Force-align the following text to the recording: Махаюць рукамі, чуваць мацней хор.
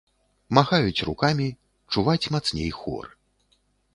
Махаюць 0.57 1.05
рукамі, 1.09 1.47
чуваць 1.95 2.31
мацней 2.37 2.71
хор. 2.79 3.05